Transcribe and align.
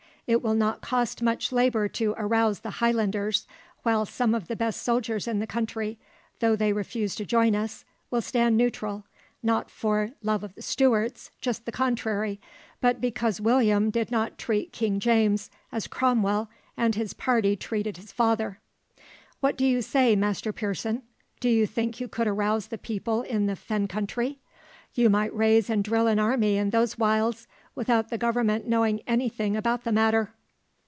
It 0.27 0.41
will 0.41 0.55
not 0.55 0.79
cost 0.81 1.21
much 1.21 1.51
labour 1.51 1.89
to 1.89 2.13
arouse 2.17 2.61
the 2.61 2.77
Highlanders, 2.79 3.45
while 3.83 4.05
some 4.05 4.33
of 4.33 4.47
the 4.47 4.55
best 4.55 4.81
soldiers 4.81 5.27
in 5.27 5.39
the 5.39 5.47
country, 5.47 5.97
though 6.39 6.55
they 6.55 6.71
refuse 6.71 7.15
to 7.15 7.25
join 7.25 7.53
us, 7.53 7.83
will 8.09 8.21
stand 8.21 8.55
neutral, 8.55 9.03
not 9.43 9.69
for 9.69 10.11
love 10.23 10.41
of 10.45 10.55
the 10.55 10.61
Stuarts, 10.61 11.31
just 11.41 11.65
the 11.65 11.71
contrary, 11.73 12.39
but 12.79 13.01
because 13.01 13.41
William 13.41 13.89
did 13.89 14.09
not 14.09 14.37
treat 14.37 14.71
King 14.71 15.01
James 15.01 15.49
as 15.69 15.85
Cromwell 15.85 16.49
and 16.77 16.95
his 16.95 17.13
party 17.13 17.57
treated 17.57 17.97
his 17.97 18.13
father." 18.13 18.61
"What 19.41 19.59
say 19.59 20.11
you, 20.11 20.15
Master 20.17 20.53
Pearson? 20.53 21.03
Do 21.41 21.49
you 21.49 21.67
think 21.67 21.99
you 21.99 22.07
could 22.07 22.27
arouse 22.27 22.67
the 22.67 22.77
people 22.77 23.23
in 23.23 23.47
the 23.47 23.57
fen 23.57 23.85
country? 23.89 24.37
You 24.93 25.09
might 25.09 25.33
raise 25.33 25.69
and 25.69 25.83
drill 25.83 26.07
an 26.07 26.19
army 26.19 26.57
in 26.57 26.69
those 26.71 26.97
wilds 26.97 27.47
without 27.75 28.09
the 28.09 28.17
Government 28.17 28.67
knowing 28.67 28.99
any 29.07 29.29
thing 29.29 29.55
about 29.55 29.85
the 29.85 29.91
matter." 29.93 30.33